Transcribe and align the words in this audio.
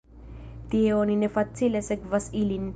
Tie 0.71 0.95
oni 1.01 1.19
ne 1.25 1.31
facile 1.37 1.85
sekvas 1.93 2.31
ilin. 2.45 2.69